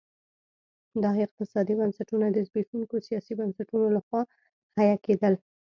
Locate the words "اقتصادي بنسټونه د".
1.25-2.37